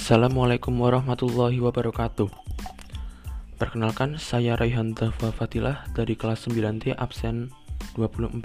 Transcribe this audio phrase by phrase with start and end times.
[0.00, 2.32] Assalamualaikum warahmatullahi wabarakatuh.
[3.60, 7.52] Perkenalkan, saya Raihan Dafa Fatilah dari kelas 9D absen
[8.00, 8.40] 24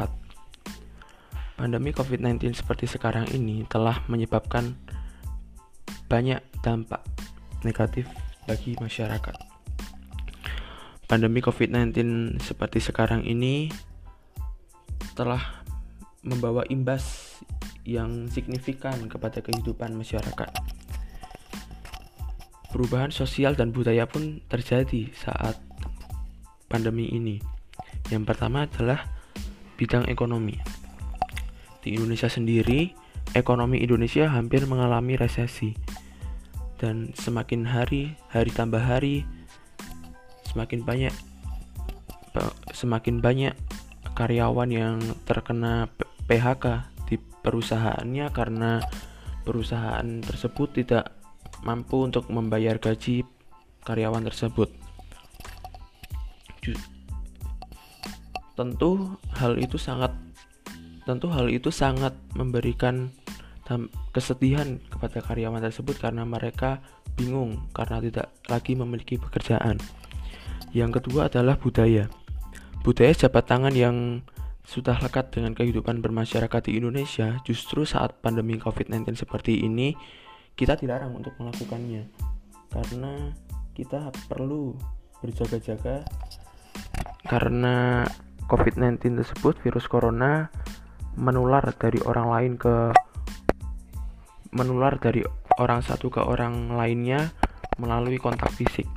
[1.55, 4.75] Pandemi COVID-19 seperti sekarang ini telah menyebabkan
[6.11, 6.99] banyak dampak
[7.63, 8.03] negatif
[8.43, 9.39] bagi masyarakat.
[11.07, 11.95] Pandemi COVID-19
[12.43, 13.71] seperti sekarang ini
[15.15, 15.63] telah
[16.19, 17.39] membawa imbas
[17.87, 20.75] yang signifikan kepada kehidupan masyarakat
[22.75, 25.55] Perubahan sosial dan budaya pun terjadi saat
[26.67, 27.39] pandemi ini.
[28.11, 29.07] Yang pertama adalah
[29.79, 30.59] bidang ekonomi.
[31.79, 32.91] Di Indonesia sendiri,
[33.31, 35.71] ekonomi Indonesia hampir mengalami resesi.
[36.75, 39.23] Dan semakin hari, hari tambah hari,
[40.51, 41.15] semakin banyak
[42.75, 43.55] semakin banyak
[44.19, 45.87] karyawan yang terkena
[46.27, 48.83] PHK di perusahaannya karena
[49.47, 51.24] perusahaan tersebut tidak
[51.61, 53.23] mampu untuk membayar gaji
[53.85, 54.73] karyawan tersebut.
[58.57, 60.11] Tentu hal itu sangat
[61.05, 63.13] tentu hal itu sangat memberikan
[64.13, 66.81] kesedihan kepada karyawan tersebut karena mereka
[67.17, 69.77] bingung karena tidak lagi memiliki pekerjaan.
[70.73, 72.09] Yang kedua adalah budaya.
[72.85, 74.21] Budaya jabat tangan yang
[74.65, 79.93] sudah lekat dengan kehidupan bermasyarakat di Indonesia justru saat pandemi COVID-19 seperti ini
[80.55, 82.07] kita dilarang untuk melakukannya
[82.71, 83.35] karena
[83.75, 84.71] kita perlu
[85.19, 86.07] berjaga-jaga
[87.27, 88.07] karena
[88.47, 90.47] COVID-19 tersebut virus corona
[91.19, 92.95] menular dari orang lain ke
[94.55, 95.27] menular dari
[95.59, 97.35] orang satu ke orang lainnya
[97.75, 98.87] melalui kontak fisik.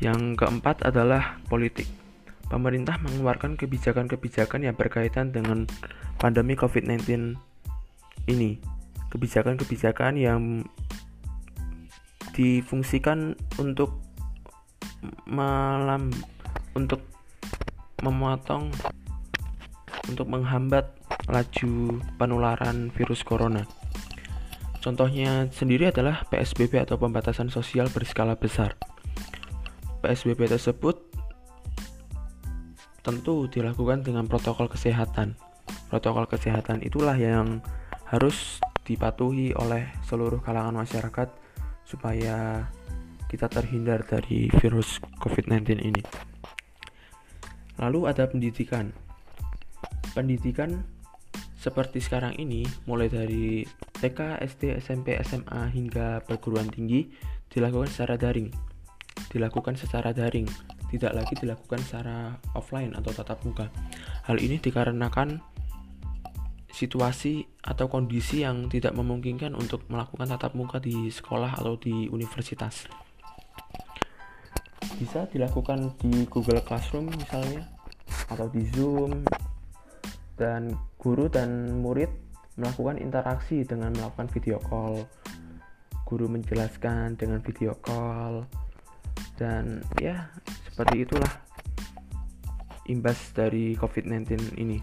[0.00, 1.86] Yang keempat adalah politik.
[2.48, 5.68] Pemerintah mengeluarkan kebijakan-kebijakan yang berkaitan dengan
[6.20, 7.36] pandemi COVID-19
[8.28, 8.71] ini
[9.12, 10.64] kebijakan-kebijakan yang
[12.32, 14.00] difungsikan untuk
[15.28, 16.08] malam
[16.72, 17.04] untuk
[18.00, 18.72] memotong
[20.08, 20.88] untuk menghambat
[21.28, 23.62] laju penularan virus corona.
[24.82, 28.74] Contohnya sendiri adalah PSBB atau pembatasan sosial berskala besar.
[30.02, 30.98] PSBB tersebut
[33.06, 35.38] tentu dilakukan dengan protokol kesehatan.
[35.86, 37.62] Protokol kesehatan itulah yang
[38.10, 41.28] harus dipatuhi oleh seluruh kalangan masyarakat
[41.86, 42.66] supaya
[43.30, 46.02] kita terhindar dari virus COVID-19 ini.
[47.80, 48.92] Lalu ada pendidikan.
[50.12, 50.84] Pendidikan
[51.56, 53.64] seperti sekarang ini mulai dari
[54.02, 57.08] TK, SD, SMP, SMA hingga perguruan tinggi
[57.48, 58.50] dilakukan secara daring.
[59.30, 60.44] Dilakukan secara daring,
[60.92, 63.70] tidak lagi dilakukan secara offline atau tatap muka.
[64.28, 65.40] Hal ini dikarenakan
[66.72, 72.88] situasi atau kondisi yang tidak memungkinkan untuk melakukan tatap muka di sekolah atau di universitas.
[74.96, 77.68] Bisa dilakukan di Google Classroom misalnya
[78.32, 79.22] atau di Zoom
[80.40, 82.08] dan guru dan murid
[82.56, 85.04] melakukan interaksi dengan melakukan video call.
[86.08, 88.44] Guru menjelaskan dengan video call
[89.36, 90.28] dan ya
[90.68, 91.32] seperti itulah
[92.88, 94.78] imbas dari COVID-19 ini.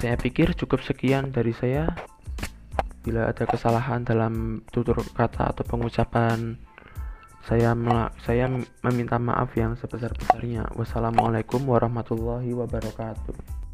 [0.00, 1.92] Saya pikir cukup sekian dari saya.
[3.04, 6.56] Bila ada kesalahan dalam tutur kata atau pengucapan,
[7.44, 7.76] saya
[8.24, 8.48] saya
[8.80, 10.72] meminta maaf yang sebesar-besarnya.
[10.72, 13.69] Wassalamualaikum warahmatullahi wabarakatuh.